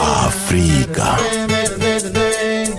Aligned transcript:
Africa. 0.00 1.16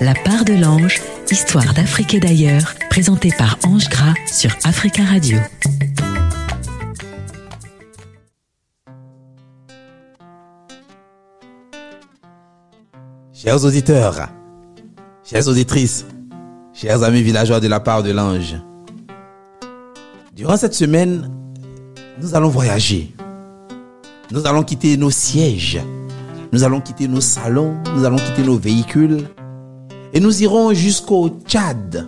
La 0.02 0.14
part 0.14 0.46
de 0.46 0.54
l'ange, 0.54 1.02
histoire 1.32 1.74
d'Afrique 1.74 2.14
et 2.14 2.20
d'ailleurs, 2.20 2.74
présentée 2.90 3.32
par 3.38 3.58
Ange 3.66 3.90
Gras 3.90 4.14
sur 4.32 4.52
Africa 4.64 5.04
Radio. 5.04 5.38
Chers 13.34 13.66
auditeurs, 13.66 14.30
chères 15.24 15.48
auditrices, 15.48 16.06
chers 16.74 17.04
amis 17.04 17.24
villageois 17.24 17.60
de 17.60 17.68
la 17.68 17.80
part 17.80 18.04
de 18.04 18.12
l'ange, 18.12 18.56
durant 20.34 20.56
cette 20.56 20.74
semaine, 20.74 21.30
nous 22.22 22.36
allons 22.36 22.50
voyager. 22.50 23.14
Nous 24.32 24.46
allons 24.48 24.64
quitter 24.64 24.98
nos 24.98 25.12
sièges. 25.12 25.82
Nous 26.52 26.64
allons 26.64 26.82
quitter 26.82 27.08
nos 27.08 27.22
salons. 27.22 27.76
Nous 27.96 28.06
allons 28.06 28.18
quitter 28.18 28.44
nos 28.44 28.58
véhicules. 28.58 29.28
Et 30.14 30.20
nous 30.20 30.42
irons 30.44 30.74
jusqu'au 30.74 31.30
Tchad. 31.46 32.08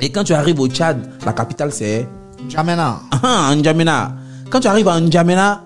Et 0.00 0.10
quand 0.10 0.24
tu 0.24 0.32
arrives 0.32 0.60
au 0.60 0.68
Tchad, 0.68 1.10
la 1.24 1.32
capitale 1.32 1.72
c'est 1.72 2.08
N'Djamena. 2.44 3.00
Ah, 3.22 3.52
N'Djamena. 3.54 4.12
Quand 4.50 4.60
tu 4.60 4.68
arrives 4.68 4.88
à 4.88 5.00
N'Djamena, 5.00 5.62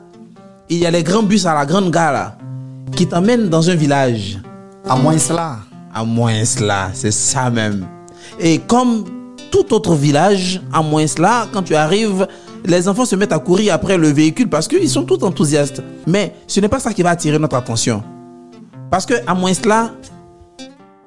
il 0.69 0.79
y 0.79 0.87
a 0.87 0.91
les 0.91 1.03
grands 1.03 1.23
bus 1.23 1.47
à 1.47 1.55
la 1.55 1.67
grande 1.67 1.91
gare 1.91 2.13
là, 2.13 2.37
qui 2.97 3.07
t'emmènent 3.07 3.49
dans 3.49 3.69
un 3.71 3.75
village. 3.75 4.39
À 4.89 4.97
moins 4.97 5.19
cela. 5.19 5.59
À 5.93 6.05
moins 6.05 6.45
cela, 6.45 6.91
c'est 6.93 7.11
ça 7.13 7.51
même. 7.51 7.87
Et 8.41 8.59
comme 8.59 9.05
tout 9.55 9.73
autre 9.73 9.95
village, 9.95 10.61
à 10.73 10.83
moins 10.83 11.07
cela, 11.07 11.47
quand 11.53 11.63
tu 11.63 11.77
arrives, 11.77 12.27
les 12.65 12.89
enfants 12.89 13.05
se 13.05 13.15
mettent 13.15 13.33
à 13.33 13.39
courir 13.39 13.73
après 13.75 13.97
le 13.97 14.09
véhicule 14.09 14.49
parce 14.49 14.67
qu'ils 14.67 14.91
sont 14.91 15.05
tous 15.05 15.23
enthousiastes. 15.23 15.81
Mais 16.09 16.35
ce 16.49 16.59
n'est 16.59 16.69
pas 16.69 16.81
ça 16.81 16.93
qui 16.93 17.03
va 17.05 17.11
attirer 17.11 17.39
notre 17.39 17.55
attention. 17.55 18.03
Parce 18.91 19.07
que 19.07 19.15
à 19.25 19.33
moins 19.33 19.55
cela, 19.55 19.93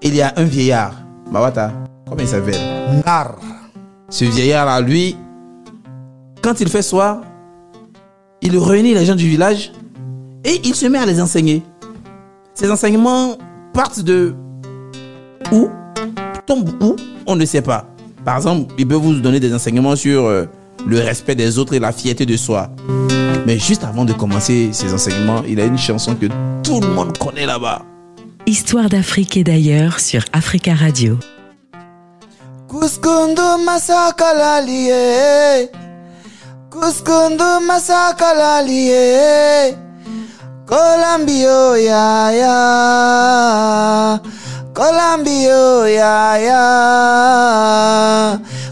il 0.02 0.16
y 0.16 0.22
a 0.22 0.32
un 0.38 0.46
vieillard. 0.46 0.94
Mawata, 1.30 1.74
comment 2.08 2.22
il 2.22 2.28
s'appelle? 2.28 2.56
Ngar. 3.00 3.36
Ce 4.10 4.24
vieillard-là, 4.24 4.80
lui, 4.80 5.18
quand 6.42 6.62
il 6.62 6.70
fait 6.70 6.82
soir, 6.82 7.20
il 8.42 8.58
réunit 8.58 8.94
les 8.94 9.06
gens 9.06 9.16
du 9.16 9.28
village 9.28 9.74
et 10.46 10.62
il 10.64 10.74
se 10.74 10.86
met 10.86 11.00
à 11.00 11.06
les 11.06 11.20
enseigner. 11.20 11.64
Ces 12.54 12.72
enseignements 12.72 13.38
partent 13.74 14.00
de 14.00 14.34
où? 15.52 15.68
Tombent 16.46 16.72
où? 16.82 16.96
On 17.26 17.36
ne 17.36 17.44
sait 17.44 17.62
pas. 17.62 17.86
Par 18.28 18.36
exemple, 18.36 18.74
il 18.78 18.86
peut 18.86 18.96
vous 18.96 19.14
donner 19.14 19.40
des 19.40 19.54
enseignements 19.54 19.96
sur 19.96 20.26
euh, 20.26 20.44
le 20.86 21.00
respect 21.00 21.34
des 21.34 21.58
autres 21.58 21.74
et 21.76 21.80
la 21.80 21.94
fierté 21.94 22.26
de 22.26 22.36
soi. 22.36 22.70
Mais 23.46 23.58
juste 23.58 23.86
avant 23.86 24.04
de 24.04 24.12
commencer 24.12 24.68
ces 24.74 24.94
enseignements, 24.94 25.44
il 25.48 25.62
a 25.62 25.64
une 25.64 25.78
chanson 25.78 26.14
que 26.14 26.26
tout 26.62 26.82
le 26.82 26.88
monde 26.88 27.18
connaît 27.18 27.46
là-bas. 27.46 27.84
Histoire 28.46 28.90
d'Afrique 28.90 29.38
et 29.38 29.46
d'ailleurs 29.46 30.02
sur 30.02 30.26
Africa 30.34 30.76
Radio. 30.76 31.18
Kuskundu 32.68 33.64
masakalalie. 33.66 35.70
Kuskundu 36.70 37.66
masakalalie. 37.66 38.92
Kolambio 40.66 41.78
ya 41.78 42.34
ya. 42.34 44.20
Kolambio 44.78 45.88
ya 45.90 46.38
ya. 46.38 46.62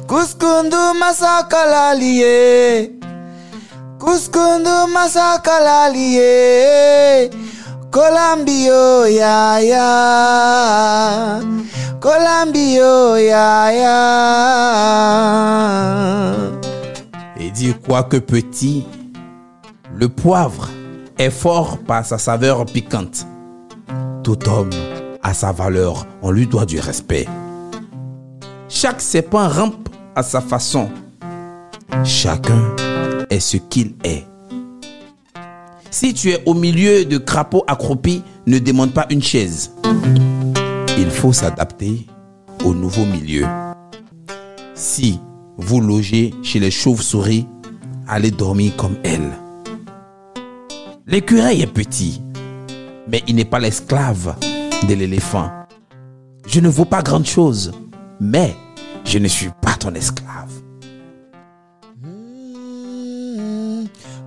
Kuskundu 0.07 0.77
masakalalie. 0.99 2.91
Kuskundu 3.97 4.87
masakalalie. 4.93 7.31
Kolambio 7.89 9.07
ya 9.07 9.59
ya. 9.59 11.41
Kolambio 11.99 13.17
ya. 13.17 13.71
Et 17.39 17.49
dit 17.49 17.73
quoique 17.83 18.17
petit, 18.17 18.85
le 19.91 20.07
poivre 20.07 20.69
est 21.17 21.31
fort 21.31 21.79
par 21.79 22.05
sa 22.05 22.19
saveur 22.19 22.63
piquante. 22.67 23.25
Tout 24.23 24.47
homme 24.47 24.69
a 25.25 25.33
sa 25.33 25.51
valeur, 25.51 26.05
on 26.21 26.29
lui 26.29 26.45
doit 26.45 26.67
du 26.67 26.79
respect. 26.79 27.27
Chaque 28.69 29.01
serpent 29.01 29.47
rampe 29.47 29.89
à 30.15 30.21
sa 30.21 30.39
façon. 30.39 30.87
Chacun 32.03 32.75
est 33.31 33.39
ce 33.39 33.57
qu'il 33.57 33.95
est. 34.03 34.23
Si 35.89 36.13
tu 36.13 36.29
es 36.29 36.43
au 36.45 36.53
milieu 36.53 37.05
de 37.05 37.17
crapauds 37.17 37.63
accroupis, 37.67 38.21
ne 38.45 38.59
demande 38.59 38.93
pas 38.93 39.07
une 39.09 39.23
chaise. 39.23 39.71
Il 40.99 41.09
faut 41.09 41.33
s'adapter 41.33 42.05
au 42.63 42.75
nouveau 42.75 43.05
milieu. 43.05 43.47
Si 44.75 45.19
vous 45.57 45.81
logez 45.81 46.35
chez 46.43 46.59
les 46.59 46.69
chauves-souris, 46.69 47.47
allez 48.07 48.29
dormir 48.29 48.75
comme 48.75 48.97
elles. 49.03 49.31
L'écureuil 51.07 51.63
est 51.63 51.73
petit, 51.73 52.21
mais 53.07 53.23
il 53.27 53.37
n'est 53.37 53.45
pas 53.45 53.59
l'esclave 53.59 54.35
de 54.87 54.93
l'éléphant. 54.95 55.49
Je 56.47 56.59
ne 56.59 56.69
vaux 56.69 56.85
pas 56.85 57.01
grand-chose, 57.01 57.71
mais 58.19 58.55
je 59.03 59.17
ne 59.19 59.27
suis 59.27 59.49
pas 59.61 59.73
ton 59.79 59.93
esclave. 59.93 60.51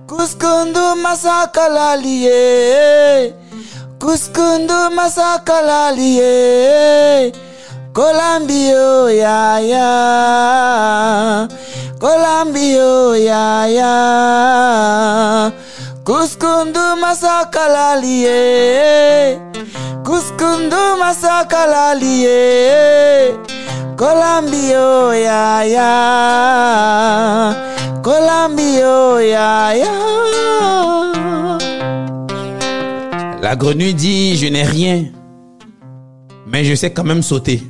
Kuskundu 0.07 0.95
masakalalie. 1.03 2.29
Kuskundu 3.99 4.89
masakalalie. 4.95 6.21
Kolambio 7.93 9.09
ya 9.09 9.59
ya. 9.59 11.47
Kolambio 11.99 13.15
ya 13.15 13.67
ya. 13.67 15.51
Kuskundu 16.03 16.95
masakalalie. 17.01 18.29
La 33.39 33.55
grenouille 33.55 33.93
dit, 33.93 34.35
je 34.35 34.47
n'ai 34.47 34.63
rien, 34.63 35.05
mais 36.47 36.63
je 36.63 36.73
sais 36.73 36.91
quand 36.91 37.03
même 37.03 37.21
sauter. 37.21 37.61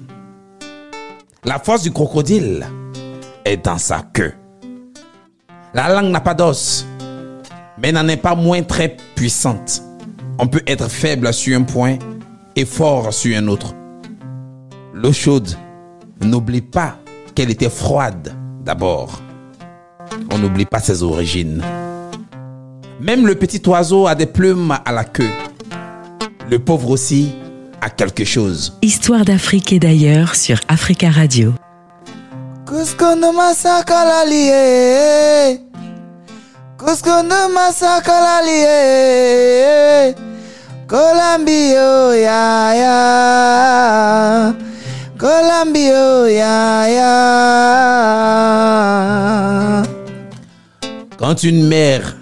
La 1.43 1.59
force 1.59 1.81
du 1.81 1.91
crocodile 1.91 2.65
est 3.43 3.57
dans 3.57 3.77
sa 3.77 3.99
queue. 4.13 4.33
La 5.73 5.93
langue 5.93 6.09
n'a 6.09 6.21
pas 6.21 6.35
d'os, 6.35 6.85
mais 7.77 7.91
n'en 7.91 8.07
est 8.07 8.15
pas 8.15 8.35
moins 8.35 8.63
très 8.63 8.95
puissante. 9.15 9.81
On 10.37 10.47
peut 10.47 10.63
être 10.67 10.87
faible 10.87 11.33
sur 11.33 11.59
un 11.59 11.63
point 11.63 11.97
et 12.55 12.65
fort 12.65 13.13
sur 13.13 13.37
un 13.37 13.47
autre. 13.47 13.73
L'eau 14.93 15.13
chaude, 15.13 15.55
n'oublie 16.21 16.61
pas 16.61 16.97
qu'elle 17.35 17.49
était 17.49 17.69
froide 17.69 18.35
d'abord. 18.63 19.21
On 20.31 20.37
n'oublie 20.37 20.65
pas 20.65 20.79
ses 20.79 21.03
origines. 21.03 21.63
Même 22.99 23.25
le 23.25 23.35
petit 23.35 23.61
oiseau 23.67 24.07
a 24.07 24.15
des 24.15 24.25
plumes 24.25 24.75
à 24.83 24.91
la 24.91 25.03
queue. 25.03 25.29
Le 26.49 26.59
pauvre 26.59 26.89
aussi 26.89 27.31
a 27.81 27.89
quelque 27.89 28.25
chose. 28.25 28.77
Histoire 28.81 29.23
d'Afrique 29.23 29.71
et 29.71 29.79
d'ailleurs 29.79 30.35
sur 30.35 30.59
Africa 30.67 31.09
Radio. 31.09 31.53
Kolambio 40.89 42.17
ya 42.17 42.73
ya. 42.73 42.97
Kolambio 45.21 46.25
ya 46.25 46.89
ya. 46.89 47.13
Quand 51.15 51.43
une 51.43 51.67
mère 51.67 52.17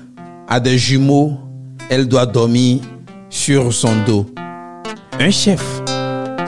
a 0.50 0.60
des 0.60 0.78
jumeaux, 0.78 1.38
elle 1.90 2.10
doit 2.10 2.26
dormir 2.26 2.82
sur 3.30 3.72
son 3.72 4.04
dos. 4.06 4.26
Un 5.18 5.32
chef 5.32 5.64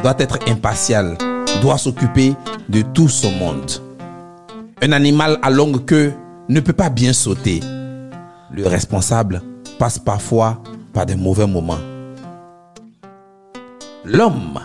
doit 0.03 0.15
être 0.19 0.39
impartial, 0.49 1.17
doit 1.61 1.77
s'occuper 1.77 2.35
de 2.67 2.81
tout 2.81 3.07
son 3.07 3.31
monde. 3.31 3.71
Un 4.81 4.91
animal 4.91 5.39
à 5.41 5.49
longue 5.49 5.85
queue 5.85 6.11
ne 6.49 6.59
peut 6.59 6.73
pas 6.73 6.89
bien 6.89 7.13
sauter. 7.13 7.61
Le 8.51 8.67
responsable 8.67 9.41
passe 9.77 9.97
parfois 9.97 10.61
par 10.91 11.05
des 11.05 11.15
mauvais 11.15 11.47
moments. 11.47 11.79
L'homme 14.11 14.59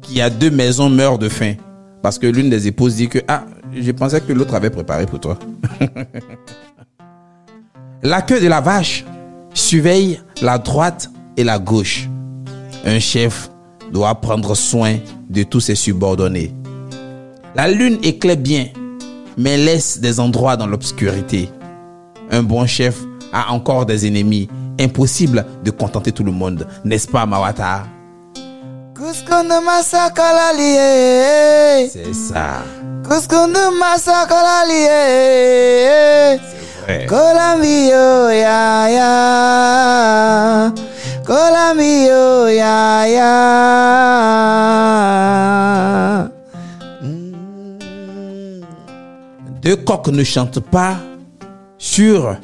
qui 0.00 0.20
a 0.20 0.30
deux 0.30 0.50
maisons 0.50 0.88
meurt 0.88 1.20
de 1.20 1.28
faim 1.28 1.54
parce 2.02 2.20
que 2.20 2.28
l'une 2.28 2.50
des 2.50 2.68
épouses 2.68 2.94
dit 2.94 3.08
que 3.08 3.18
ah, 3.26 3.44
je 3.74 3.90
pensais 3.90 4.20
que 4.20 4.32
l'autre 4.32 4.54
avait 4.54 4.70
préparé 4.70 5.06
pour 5.06 5.18
toi. 5.18 5.36
La 8.04 8.22
queue 8.22 8.40
de 8.40 8.46
la 8.46 8.60
vache 8.60 9.04
surveille 9.54 10.20
la 10.40 10.58
droite 10.58 11.10
et 11.36 11.42
la 11.42 11.58
gauche. 11.58 12.08
Un 12.84 13.00
chef 13.00 13.50
doit 13.92 14.14
prendre 14.20 14.54
soin 14.54 14.98
de 15.30 15.42
tous 15.42 15.60
ses 15.60 15.74
subordonnés. 15.74 16.54
La 17.56 17.66
lune 17.66 17.98
éclaire 18.02 18.36
bien, 18.36 18.68
mais 19.36 19.56
laisse 19.56 19.98
des 19.98 20.20
endroits 20.20 20.56
dans 20.56 20.66
l'obscurité. 20.66 21.48
Un 22.30 22.42
bon 22.42 22.66
chef 22.66 23.00
a 23.32 23.50
encore 23.52 23.86
des 23.86 24.06
ennemis. 24.06 24.48
Impossible 24.78 25.46
de 25.64 25.70
contenter 25.70 26.12
tout 26.12 26.24
le 26.24 26.32
monde, 26.32 26.68
n'est-ce 26.84 27.08
pas, 27.08 27.24
Mawata? 27.26 27.86
Kuskundu 28.94 29.60
masakalalie. 29.60 30.78
C'est 31.90 32.14
ça. 32.14 32.62
Masakalalie. 33.80 34.88
Ouais. 36.86 37.06
Kolambio 37.06 38.30
ya 38.30 38.88
ya. 38.90 40.72
Kolambio 41.26 42.48
ya 42.48 43.06
ya. 43.08 43.32
Deux 49.62 49.76
coqs 49.76 50.08
ne 50.12 50.22
chantent 50.24 50.60
pas 50.60 50.96
sur 51.78 52.36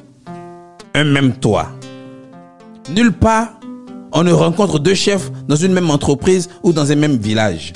un 0.94 1.04
même 1.04 1.32
toit. 1.34 1.68
Nulle 2.88 3.12
part, 3.12 3.59
on 4.12 4.22
ne 4.22 4.32
rencontre 4.32 4.78
deux 4.78 4.94
chefs 4.94 5.30
dans 5.46 5.56
une 5.56 5.72
même 5.72 5.90
entreprise 5.90 6.48
ou 6.62 6.72
dans 6.72 6.90
un 6.90 6.96
même 6.96 7.16
village. 7.16 7.72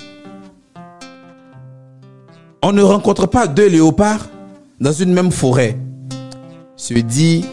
On 2.63 2.73
ne 2.73 2.83
rencontre 2.83 3.27
pas 3.27 3.47
deux 3.47 3.69
léopards 3.69 4.29
dans 4.81 4.93
une 4.93 5.13
même 5.13 5.31
forêt. 5.31 5.79
Se 6.77 6.95
dit 6.95 7.45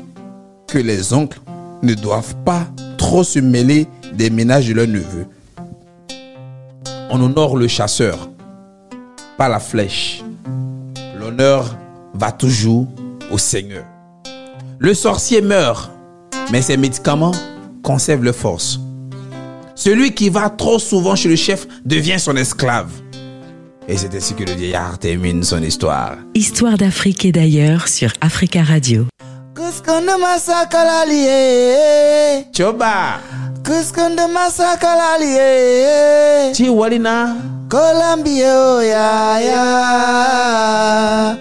que 0.68 0.78
les 0.78 1.13
oncles 1.13 1.42
ne 1.83 1.94
doivent 1.94 2.36
pas 2.45 2.68
trop 2.98 3.24
se 3.24 3.39
mêler 3.39 3.88
des 4.13 4.30
ménages 4.30 4.68
de 4.68 4.74
leurs 4.74 4.88
neveux. 4.88 5.28
On 7.10 7.22
honore 7.22 7.57
le 7.57 7.68
chasseur, 7.68 8.30
pas 9.38 9.50
la 9.50 9.60
flèche. 9.60 10.24
L'honneur 11.19 11.75
va 12.13 12.31
toujours 12.31 12.88
au 13.31 13.38
Seigneur. 13.38 13.83
Le 14.80 14.94
sorcier 14.94 15.42
meurt, 15.42 15.92
mais 16.51 16.62
ses 16.62 16.78
médicaments 16.78 17.33
conservent 17.81 18.24
leur 18.24 18.36
force. 18.36 18.80
Celui 19.75 20.13
qui 20.13 20.30
va 20.30 20.50
trop 20.50 20.80
souvent 20.80 21.16
chez 21.16 21.30
le 21.30 21.36
chef 21.36 21.68
devient 21.86 22.19
son 22.19 22.36
esclave. 22.36 22.92
Et 23.88 23.98
c'est 23.98 24.13
ainsi 24.16 24.36
que 24.36 24.44
le 24.44 24.54
vieillard 24.54 25.00
termine 25.00 25.44
son 25.44 25.62
histoire. 25.63 26.18
Histoire 26.36 26.78
d'Afrique 26.78 27.25
et 27.25 27.31
d'ailleurs 27.31 27.88
sur 27.88 28.12
Africa 28.22 28.63
Radio. 28.63 29.07
Choba. 32.56 33.19
Chiwalina, 36.54 37.36
ya. 39.39 41.38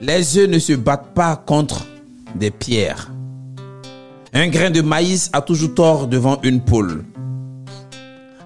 Les 0.00 0.38
œufs 0.38 0.48
ne 0.48 0.58
se 0.58 0.72
battent 0.72 1.14
pas 1.14 1.36
contre 1.36 1.86
des 2.34 2.50
pierres. 2.50 3.12
Un 4.34 4.48
grain 4.48 4.70
de 4.70 4.80
maïs 4.80 5.30
a 5.32 5.40
toujours 5.40 5.72
tort 5.76 6.08
devant 6.08 6.40
une 6.42 6.60
poule. 6.60 7.04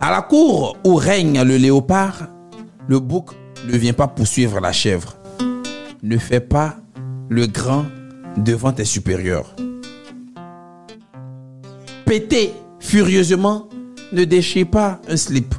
À 0.03 0.11
la 0.11 0.21
cour 0.21 0.77
où 0.85 0.97
règne 0.97 1.41
le 1.43 1.57
léopard, 1.57 2.29
le 2.87 3.01
bouc 3.01 3.31
ne 3.67 3.79
vient 3.79 3.95
pas 3.95 4.09
poursuivre 4.09 4.61
la 4.61 4.73
chèvre. 4.73 5.17
Ne 6.03 6.19
fais 6.19 6.41
pas 6.41 6.77
le 7.31 7.47
grand 7.47 7.87
devant 8.37 8.73
tes 8.73 8.85
supérieurs. 8.85 9.55
Furieusement 12.81 13.69
ne 14.13 14.25
déchire 14.25 14.69
pas 14.69 15.01
un 15.09 15.17
slip. 15.17 15.55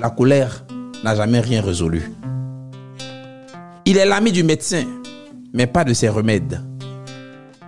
La 0.00 0.10
colère 0.10 0.64
n'a 1.04 1.14
jamais 1.14 1.38
rien 1.38 1.62
résolu. 1.62 2.10
Il 3.84 3.96
est 3.96 4.06
l'ami 4.06 4.32
du 4.32 4.42
médecin, 4.42 4.84
mais 5.52 5.68
pas 5.68 5.84
de 5.84 5.92
ses 5.92 6.08
remèdes. 6.08 6.60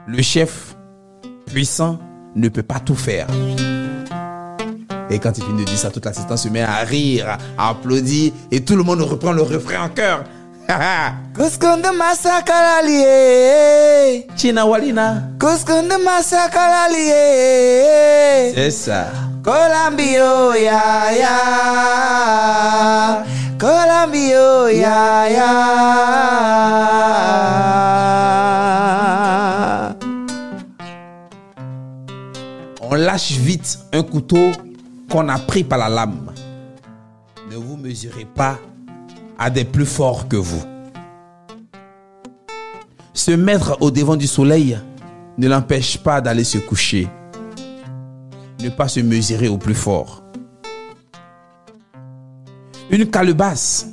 Le 0.08 0.22
chef 0.22 0.76
puissant 1.46 2.00
ne 2.34 2.48
peut 2.48 2.64
pas 2.64 2.80
tout 2.80 2.96
faire. 2.96 3.28
Et 5.08 5.18
quand 5.18 5.38
il 5.38 5.44
finit 5.44 5.64
de 5.64 5.68
dire 5.68 5.78
ça, 5.78 5.90
toute 5.90 6.04
l'assistance 6.06 6.42
se 6.42 6.48
met 6.48 6.62
à 6.62 6.78
rire, 6.78 7.38
à 7.56 7.68
applaudir, 7.70 8.32
et 8.50 8.64
tout 8.64 8.74
le 8.74 8.82
monde 8.82 9.02
reprend 9.02 9.32
le 9.32 9.42
refrain 9.42 9.84
en 9.84 9.88
chœur. 9.88 10.24
Kuskundu 11.36 11.92
masakalalie. 11.92 13.06
China 14.36 14.66
Walina. 14.66 15.22
Kuskundu 15.38 15.98
masakalalie. 15.98 17.10
C'est 18.54 18.70
ça. 18.70 19.06
Kolambio 19.42 20.54
ya 20.54 21.12
ya. 21.12 21.38
Kolambio 23.58 24.68
ya 24.68 25.28
ya. 25.28 25.50
On 32.82 32.94
lâche 32.96 33.38
vite 33.38 33.78
un 33.92 34.02
couteau 34.02 34.52
qu'on 35.10 35.28
a 35.28 35.38
pris 35.38 35.64
par 35.64 35.78
la 35.78 35.88
lame. 35.88 36.32
Ne 37.50 37.56
vous 37.56 37.76
mesurez 37.76 38.24
pas 38.24 38.58
à 39.40 39.48
des 39.48 39.64
plus 39.64 39.86
forts 39.86 40.28
que 40.28 40.36
vous. 40.36 40.62
Se 43.14 43.30
mettre 43.30 43.78
au 43.80 43.90
devant 43.90 44.16
du 44.16 44.26
soleil 44.26 44.78
ne 45.38 45.48
l'empêche 45.48 45.98
pas 45.98 46.20
d'aller 46.20 46.44
se 46.44 46.58
coucher. 46.58 47.08
Ne 48.62 48.68
pas 48.68 48.86
se 48.86 49.00
mesurer 49.00 49.48
au 49.48 49.56
plus 49.56 49.74
fort. 49.74 50.22
Une 52.90 53.10
calebasse 53.10 53.88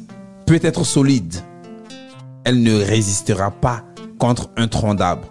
peut 0.45 0.59
être 0.61 0.83
solide. 0.83 1.35
Elle 2.43 2.61
ne 2.61 2.75
résistera 2.83 3.49
pas 3.49 3.83
contre 4.19 4.49
un 4.57 4.67
tronc 4.67 4.95
d'arbre. 4.95 5.29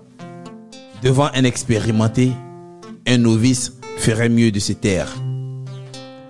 Devant 1.03 1.29
un 1.35 1.45
expérimenté, 1.45 2.33
un 3.07 3.19
novice 3.19 3.75
ferait 3.99 4.31
mieux 4.31 4.51
de 4.51 4.61
se 4.61 4.73
taire. 4.73 5.15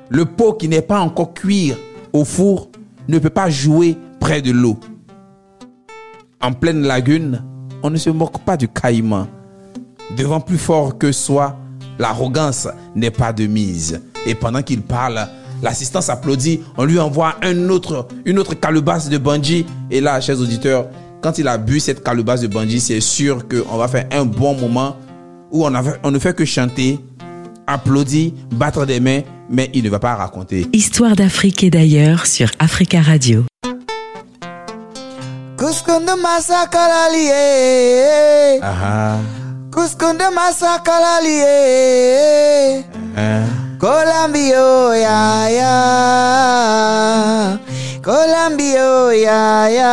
Le 0.09 0.25
pot 0.25 0.55
qui 0.55 0.69
n'est 0.69 0.83
pas 0.83 1.01
encore 1.01 1.35
cuit 1.35 1.73
au 2.13 2.25
four 2.25 2.71
ne 3.09 3.19
peut 3.19 3.31
pas 3.31 3.49
jouer 3.51 3.97
près 4.21 4.43
de 4.43 4.51
l'eau. 4.53 4.79
En 6.41 6.53
pleine 6.53 6.83
lagune, 6.83 7.43
on 7.83 7.91
ne 7.91 7.97
se 7.97 8.11
moque 8.11 8.39
pas 8.45 8.57
du 8.57 8.69
caïman. 8.69 9.27
Devant 10.17 10.41
plus 10.41 10.59
fort 10.59 10.99
que 10.99 11.13
soi, 11.13 11.57
l'arrogance 11.99 12.69
n'est 12.95 13.11
pas 13.11 13.33
de 13.33 13.47
mise. 13.47 14.01
Et 14.27 14.35
pendant 14.35 14.63
qu'il 14.63 14.83
parle, 14.83 15.27
l'assistance 15.63 16.09
applaudit, 16.11 16.61
on 16.77 16.85
lui 16.85 16.99
envoie 17.01 17.35
une 17.43 17.71
autre 17.71 18.55
calebasse 18.61 19.09
de 19.09 19.19
bandit. 19.19 19.67
Et 19.91 20.01
là, 20.01 20.21
chers 20.21 20.39
auditeurs, 20.41 20.87
quand 21.23 21.39
il 21.39 21.49
a 21.49 21.59
bu 21.59 21.81
cette 21.81 22.03
calebasse 22.05 22.43
de 22.43 22.47
bandit, 22.49 22.81
c'est 22.81 23.01
sûr 23.01 23.47
qu'on 23.49 23.77
va 23.77 23.89
faire 23.89 24.07
un 24.13 24.25
bon 24.25 24.55
moment 24.55 24.97
où 25.51 25.65
on, 25.65 25.75
a- 25.75 25.83
on 26.03 26.11
ne 26.11 26.19
fait 26.19 26.35
que 26.37 26.45
chanter, 26.45 27.01
applaudir, 27.67 28.33
battre 28.53 28.85
des 28.87 29.01
mains, 29.01 29.23
mais 29.49 29.71
il 29.75 29.85
ne 29.85 29.91
va 29.91 29.99
pas 29.99 30.15
raconter. 30.15 30.67
Histoire 30.73 31.17
d'Afrique 31.17 31.63
et 31.65 31.71
d'ailleurs 31.71 32.27
sur 32.27 32.51
Africa 32.59 33.01
Radio. 33.01 33.45
Ah, 38.63 39.19
Kuskundu 39.73 40.25
masakalalie. 40.35 41.43
Kolambio 43.79 44.95
ya 44.95 45.51
ya. 45.51 45.73
Kolambio 48.03 49.13
ya 49.13 49.69
ya. 49.71 49.93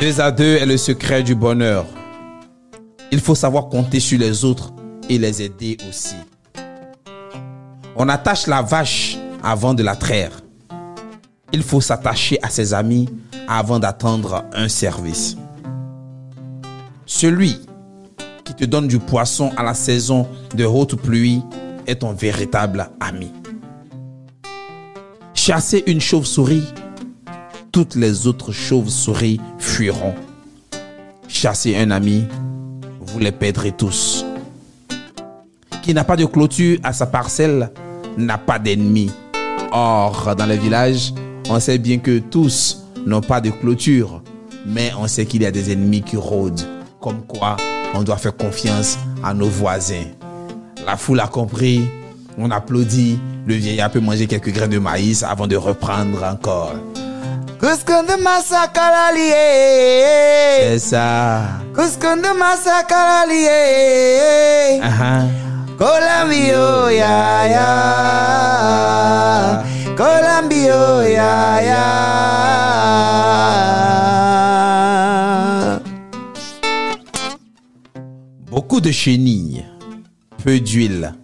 Deux 0.00 0.20
à 0.20 0.30
deux 0.30 0.56
est 0.56 0.66
le 0.66 0.76
secret 0.76 1.22
du 1.22 1.34
bonheur. 1.34 1.84
Il 3.10 3.20
faut 3.20 3.34
savoir 3.34 3.68
compter 3.68 4.00
sur 4.00 4.18
les 4.18 4.44
autres 4.44 4.72
et 5.08 5.18
les 5.18 5.42
aider 5.42 5.76
aussi. 5.88 6.16
On 7.96 8.08
attache 8.08 8.46
la 8.46 8.62
vache 8.62 9.18
avant 9.42 9.74
de 9.74 9.82
la 9.82 9.96
traire. 9.96 10.32
Il 11.52 11.62
faut 11.62 11.80
s'attacher 11.80 12.38
à 12.42 12.50
ses 12.50 12.74
amis 12.74 13.08
avant 13.48 13.78
d'attendre 13.78 14.44
un 14.52 14.68
service. 14.68 15.36
Celui 17.06 17.60
qui 18.44 18.54
te 18.54 18.64
donne 18.64 18.88
du 18.88 18.98
poisson 18.98 19.50
à 19.56 19.62
la 19.62 19.74
saison 19.74 20.28
de 20.54 20.64
haute 20.64 20.96
pluie 20.96 21.42
est 21.86 21.96
ton 21.96 22.12
véritable 22.12 22.90
ami. 23.00 23.32
Chasser 25.34 25.82
une 25.86 26.00
chauve-souris 26.00 26.64
toutes 27.78 27.94
les 27.94 28.26
autres 28.26 28.50
chauves-souris 28.50 29.40
fuiront. 29.58 30.14
Chasser 31.28 31.76
un 31.76 31.92
ami, 31.92 32.24
vous 33.12 33.18
les 33.18 33.32
perdrez 33.32 33.72
tous. 33.72 34.24
Qui 35.82 35.94
n'a 35.94 36.04
pas 36.04 36.16
de 36.16 36.24
clôture 36.24 36.78
à 36.82 36.92
sa 36.92 37.06
parcelle 37.06 37.70
n'a 38.16 38.38
pas 38.38 38.58
d'ennemis. 38.58 39.10
Or, 39.72 40.34
dans 40.36 40.46
les 40.46 40.56
villages, 40.56 41.12
on 41.48 41.60
sait 41.60 41.78
bien 41.78 41.98
que 41.98 42.18
tous 42.18 42.84
n'ont 43.06 43.20
pas 43.20 43.40
de 43.40 43.50
clôture, 43.50 44.22
mais 44.66 44.92
on 44.98 45.06
sait 45.06 45.24
qu'il 45.26 45.42
y 45.42 45.46
a 45.46 45.50
des 45.50 45.72
ennemis 45.72 46.02
qui 46.02 46.16
rôdent. 46.16 46.60
Comme 47.00 47.22
quoi, 47.26 47.56
on 47.94 48.02
doit 48.02 48.16
faire 48.16 48.36
confiance 48.36 48.98
à 49.22 49.32
nos 49.32 49.48
voisins. 49.48 50.04
La 50.84 50.96
foule 50.96 51.20
a 51.20 51.26
compris, 51.26 51.88
on 52.36 52.50
applaudit, 52.50 53.18
le 53.46 53.54
vieillard 53.54 53.90
peut 53.90 54.00
manger 54.00 54.26
quelques 54.26 54.52
grains 54.52 54.68
de 54.68 54.78
maïs 54.78 55.22
avant 55.22 55.46
de 55.46 55.56
reprendre 55.56 56.22
encore. 56.24 56.74
C'est 60.60 60.78
ça. 60.78 61.42
Ya 66.90 67.14
ya 67.46 67.68
ya 71.06 71.60
ya 71.62 71.78
Beaucoup 78.50 78.80
de 78.80 78.90
chenilles, 78.90 79.64
peu 80.42 80.58
d'huile, 80.58 81.14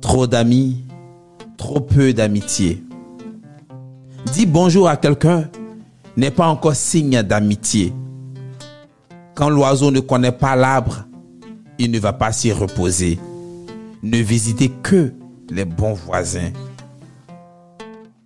trop 0.00 0.28
d'amis, 0.28 0.84
trop 1.56 1.80
peu 1.80 2.12
d'amitié. 2.12 2.80
Dire 4.32 4.46
bonjour 4.46 4.88
à 4.88 4.96
quelqu'un 4.96 5.50
n'est 6.16 6.30
pas 6.30 6.46
encore 6.46 6.76
signe 6.76 7.24
d'amitié. 7.24 7.92
Quand 9.36 9.50
l'oiseau 9.50 9.90
ne 9.90 10.00
connaît 10.00 10.32
pas 10.32 10.56
l'arbre, 10.56 11.04
il 11.78 11.90
ne 11.90 11.98
va 11.98 12.14
pas 12.14 12.32
s'y 12.32 12.52
reposer. 12.52 13.18
Ne 14.02 14.16
visitez 14.16 14.70
que 14.82 15.12
les 15.50 15.66
bons 15.66 15.92
voisins. 15.92 16.52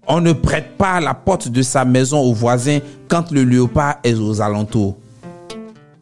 On 0.06 0.20
ne 0.20 0.32
prête 0.32 0.76
pas 0.78 1.00
la 1.00 1.14
porte 1.14 1.48
de 1.48 1.62
sa 1.62 1.84
maison 1.84 2.20
au 2.20 2.32
voisin 2.32 2.78
quand 3.08 3.32
le 3.32 3.42
léopard 3.42 3.96
est 4.04 4.14
aux 4.14 4.40
alentours. 4.40 4.98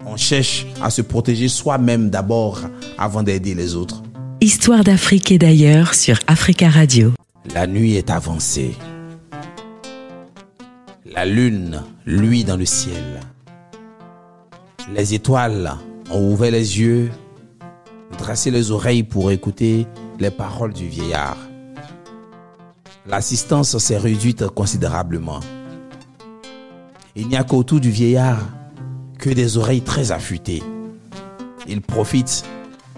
On 0.04 0.18
cherche 0.18 0.66
à 0.82 0.90
se 0.90 1.00
protéger 1.00 1.48
soi-même 1.48 2.10
d'abord 2.10 2.60
avant 2.98 3.22
d'aider 3.22 3.54
les 3.54 3.74
autres. 3.74 4.02
Histoire 4.42 4.84
d'Afrique 4.84 5.32
et 5.32 5.38
d'ailleurs 5.38 5.94
sur 5.94 6.18
Africa 6.26 6.68
Radio. 6.68 7.14
La 7.54 7.66
nuit 7.66 7.94
est 7.94 8.10
avancée. 8.10 8.76
La 11.10 11.24
lune 11.24 11.82
luit 12.04 12.44
dans 12.44 12.58
le 12.58 12.66
ciel. 12.66 13.20
Les 14.94 15.12
étoiles 15.12 15.74
ont 16.10 16.32
ouvert 16.32 16.50
les 16.50 16.80
yeux, 16.80 17.10
dressé 18.16 18.50
les 18.50 18.70
oreilles 18.70 19.02
pour 19.02 19.30
écouter 19.30 19.86
les 20.18 20.30
paroles 20.30 20.72
du 20.72 20.88
vieillard. 20.88 21.36
L'assistance 23.06 23.76
s'est 23.76 23.98
réduite 23.98 24.46
considérablement. 24.48 25.40
Il 27.16 27.28
n'y 27.28 27.36
a 27.36 27.44
qu'autour 27.44 27.80
du 27.80 27.90
vieillard 27.90 28.40
que 29.18 29.28
des 29.28 29.58
oreilles 29.58 29.82
très 29.82 30.10
affûtées. 30.10 30.62
Il 31.66 31.82
profite 31.82 32.44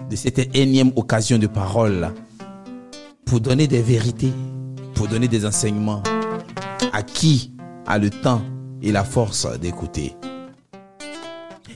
de 0.09 0.15
cette 0.15 0.55
énième 0.55 0.93
occasion 0.95 1.37
de 1.37 1.47
parole 1.47 2.13
pour 3.25 3.41
donner 3.41 3.67
des 3.67 3.81
vérités, 3.81 4.33
pour 4.93 5.09
donner 5.09 5.27
des 5.27 5.45
enseignements 5.45 6.03
à 6.93 7.03
qui 7.03 7.51
a 7.85 7.97
le 7.97 8.09
temps 8.09 8.41
et 8.81 8.91
la 8.93 9.03
force 9.03 9.47
d'écouter. 9.59 10.15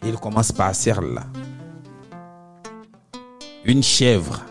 Il 0.06 0.18
commence 0.18 0.52
par 0.52 0.76
celle-là. 0.76 1.24
Une 3.66 3.82
chèvre 3.82 4.44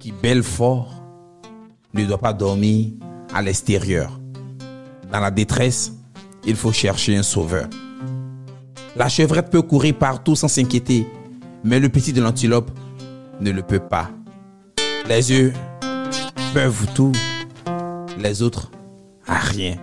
qui 0.00 0.10
belle 0.10 0.42
fort 0.42 1.02
ne 1.94 2.04
doit 2.04 2.18
pas 2.18 2.32
dormir 2.32 2.88
à 3.32 3.42
l'extérieur. 3.42 4.18
Dans 5.12 5.20
la 5.20 5.30
détresse, 5.30 5.92
il 6.44 6.56
faut 6.56 6.72
chercher 6.72 7.16
un 7.16 7.22
sauveur. 7.22 7.68
La 8.96 9.08
chevrette 9.08 9.50
peut 9.50 9.62
courir 9.62 9.94
partout 9.96 10.34
sans 10.34 10.48
s'inquiéter, 10.48 11.06
mais 11.62 11.78
le 11.78 11.88
petit 11.88 12.12
de 12.12 12.20
l'antilope 12.20 12.70
ne 13.40 13.50
le 13.52 13.62
peut 13.62 13.78
pas. 13.80 14.10
Les 15.08 15.30
yeux 15.30 15.52
peuvent 16.52 16.86
tout, 16.94 17.12
les 18.18 18.42
autres 18.42 18.70
à 19.26 19.36
rien. 19.36 19.76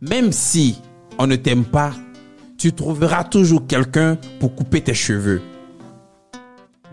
Même 0.00 0.30
si 0.30 0.80
on 1.18 1.26
ne 1.26 1.36
t'aime 1.36 1.64
pas, 1.64 1.92
tu 2.62 2.72
trouveras 2.72 3.24
toujours 3.24 3.66
quelqu'un 3.66 4.16
pour 4.38 4.54
couper 4.54 4.80
tes 4.80 4.94
cheveux. 4.94 5.42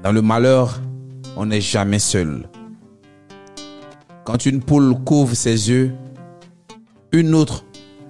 Dans 0.02 0.12
le 0.12 0.24
malheur, 0.24 0.82
on 1.38 1.46
n'est 1.46 1.62
jamais 1.62 2.00
seul. 2.00 2.50
Quand 4.26 4.48
une 4.48 4.64
poule 4.64 4.96
couvre 5.06 5.36
ses 5.36 5.70
yeux, 5.70 5.94
une 7.12 7.36
autre 7.36 7.66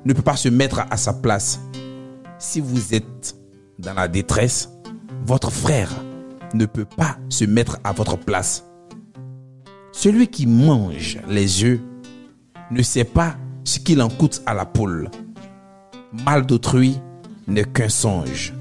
ne 0.06 0.14
peut 0.14 0.22
pas 0.22 0.38
se 0.38 0.48
mettre 0.48 0.86
à 0.90 0.96
sa 0.96 1.12
place. 1.12 1.60
Si 2.38 2.62
vous 2.62 2.94
êtes 2.94 3.36
dans 3.78 3.94
la 3.94 4.08
détresse, 4.08 4.70
votre 5.26 5.52
frère 5.52 5.92
ne 6.54 6.66
peut 6.66 6.86
pas 6.86 7.18
se 7.28 7.44
mettre 7.44 7.78
à 7.84 7.92
votre 7.92 8.18
place. 8.18 8.64
Celui 9.92 10.30
qui 10.30 10.48
mange 10.48 11.20
les 11.28 11.66
œufs 11.66 11.82
ne 12.72 12.82
sait 12.84 13.04
pas 13.04 13.36
ce 13.66 13.80
qu'il 13.80 14.02
en 14.02 14.08
coûte 14.08 14.44
à 14.46 14.54
la 14.54 14.66
poule. 14.66 15.12
Mal 16.24 16.46
d'autrui 16.46 17.02
n'est 17.50 17.66
qu'un 17.66 17.90
songe. 17.90 18.54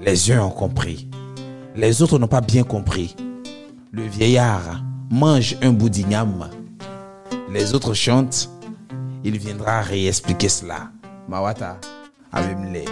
Les 0.00 0.30
uns 0.30 0.42
ont 0.42 0.50
compris, 0.50 1.08
les 1.74 2.02
autres 2.02 2.18
n'ont 2.18 2.28
pas 2.28 2.40
bien 2.40 2.62
compris. 2.62 3.16
Le 3.92 4.02
vieillard 4.02 4.82
mange 5.10 5.56
un 5.62 5.70
bout 5.70 5.88
d'igname. 5.88 6.50
Les 7.50 7.74
autres 7.74 7.94
chantent, 7.94 8.50
il 9.24 9.38
viendra 9.38 9.80
réexpliquer 9.80 10.48
cela. 10.48 10.90
Mawata, 11.28 11.78
Abimle. 12.32 12.84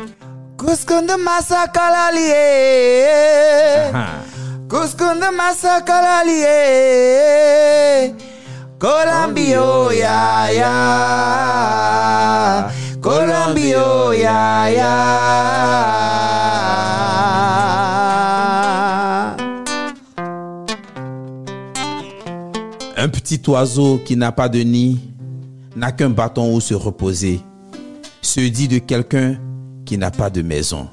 Kuskundu 0.57 1.17
masakalali 1.19 2.31
eh. 2.31 3.91
Ah. 3.93 4.23
Kuskundu 4.69 5.27
masakalali 5.37 6.43
eh. 6.47 8.15
Kolambio 8.79 9.93
ya 9.93 10.51
ya 10.51 10.73
Ya 13.05 14.71
ya 14.71 14.95
Un 22.97 23.09
petit 23.09 23.43
oiseau 23.49 23.99
qui 24.05 24.17
n'a 24.17 24.31
pas 24.31 24.49
de 24.49 24.61
nid 24.61 25.01
n'a 25.75 25.91
qu'un 25.91 26.11
bâton 26.11 26.55
où 26.55 26.61
se 26.61 26.75
reposer. 26.75 27.41
Se 28.21 28.41
dit 28.41 28.69
de 28.69 28.79
quelqu'un 28.79 29.37
qui 29.85 29.99
n'a 29.99 30.13
pas 30.13 30.31
de 30.31 30.43
maison. 30.43 30.89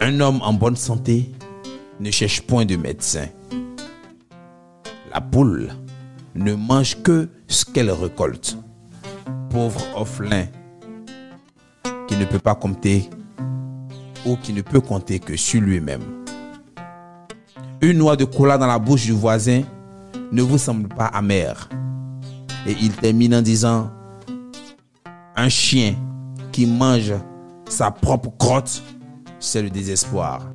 Un 0.00 0.18
homme 0.18 0.40
en 0.42 0.52
bonne 0.52 0.74
santé 0.74 1.30
ne 2.00 2.10
cherche 2.10 2.40
point 2.42 2.64
de 2.64 2.74
médecin. 2.74 3.26
La 5.14 5.20
poule 5.20 5.72
ne 6.34 6.54
mange 6.54 7.00
que 7.02 7.28
ce 7.46 7.64
qu'elle 7.64 7.92
récolte. 7.92 8.58
Pauvre 9.56 9.80
orphelin 9.94 10.44
qui 12.08 12.16
ne 12.18 12.26
peut 12.26 12.38
pas 12.38 12.54
compter 12.54 13.08
ou 14.26 14.36
qui 14.36 14.52
ne 14.52 14.60
peut 14.60 14.82
compter 14.82 15.18
que 15.18 15.34
sur 15.34 15.62
lui-même. 15.62 16.02
Une 17.80 17.96
noix 17.96 18.16
de 18.16 18.26
cola 18.26 18.58
dans 18.58 18.66
la 18.66 18.78
bouche 18.78 19.06
du 19.06 19.12
voisin 19.12 19.62
ne 20.30 20.42
vous 20.42 20.58
semble 20.58 20.88
pas 20.88 21.06
amère. 21.06 21.70
Et 22.66 22.76
il 22.82 22.92
termine 22.96 23.34
en 23.34 23.40
disant, 23.40 23.90
un 25.34 25.48
chien 25.48 25.94
qui 26.52 26.66
mange 26.66 27.14
sa 27.66 27.90
propre 27.90 28.28
crotte, 28.36 28.82
c'est 29.40 29.62
le 29.62 29.70
désespoir. 29.70 30.52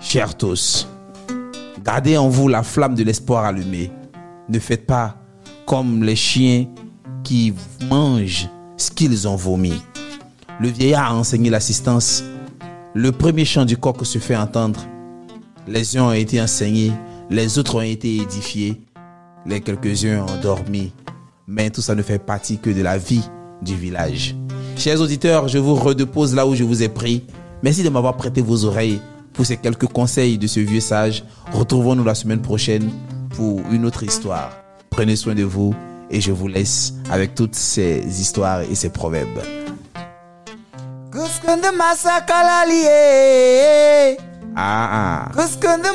Chers 0.00 0.38
tous, 0.38 0.88
gardez 1.84 2.16
en 2.16 2.30
vous 2.30 2.48
la 2.48 2.62
flamme 2.62 2.94
de 2.94 3.02
l'espoir 3.02 3.44
allumée. 3.44 3.92
Ne 4.48 4.58
faites 4.58 4.86
pas 4.86 5.16
comme 5.66 6.02
les 6.02 6.16
chiens 6.16 6.64
qui 7.26 7.52
mangent 7.90 8.48
ce 8.76 8.88
qu'ils 8.92 9.26
ont 9.26 9.34
vomi. 9.34 9.82
Le 10.60 10.68
vieillard 10.68 11.10
a 11.10 11.16
enseigné 11.16 11.50
l'assistance. 11.50 12.22
Le 12.94 13.10
premier 13.10 13.44
chant 13.44 13.64
du 13.64 13.76
coq 13.76 14.06
se 14.06 14.20
fait 14.20 14.36
entendre. 14.36 14.78
Les 15.66 15.96
uns 15.96 16.04
ont 16.04 16.12
été 16.12 16.40
enseignés, 16.40 16.92
les 17.28 17.58
autres 17.58 17.74
ont 17.74 17.80
été 17.80 18.18
édifiés, 18.18 18.80
les 19.44 19.60
quelques-uns 19.60 20.22
ont 20.22 20.40
dormi. 20.40 20.92
Mais 21.48 21.68
tout 21.70 21.80
ça 21.80 21.96
ne 21.96 22.02
fait 22.02 22.20
partie 22.20 22.58
que 22.58 22.70
de 22.70 22.82
la 22.82 22.96
vie 22.96 23.24
du 23.60 23.74
village. 23.74 24.36
Chers 24.76 25.00
auditeurs, 25.00 25.48
je 25.48 25.58
vous 25.58 25.74
redepose 25.74 26.32
là 26.32 26.46
où 26.46 26.54
je 26.54 26.62
vous 26.62 26.84
ai 26.84 26.88
pris. 26.88 27.24
Merci 27.60 27.82
de 27.82 27.88
m'avoir 27.88 28.16
prêté 28.16 28.40
vos 28.40 28.64
oreilles 28.66 29.00
pour 29.32 29.44
ces 29.44 29.56
quelques 29.56 29.88
conseils 29.88 30.38
de 30.38 30.46
ce 30.46 30.60
vieux 30.60 30.78
sage. 30.78 31.24
Retrouvons-nous 31.52 32.04
la 32.04 32.14
semaine 32.14 32.40
prochaine 32.40 32.88
pour 33.30 33.62
une 33.72 33.84
autre 33.84 34.04
histoire. 34.04 34.52
Prenez 34.90 35.16
soin 35.16 35.34
de 35.34 35.42
vous 35.42 35.74
et 36.10 36.20
je 36.20 36.32
vous 36.32 36.48
laisse 36.48 36.92
avec 37.10 37.34
toutes 37.34 37.54
ces 37.54 38.02
histoires 38.20 38.60
et 38.62 38.74
ces 38.74 38.90
proverbes. 38.90 39.42
Ah, 44.58 44.88
ah. 44.92 45.28
Kuskundu. 45.36 45.88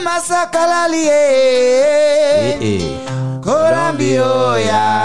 Eh, 2.37 2.57
eh. 2.61 2.81
Kolambio 3.41 4.57
ya 4.57 5.00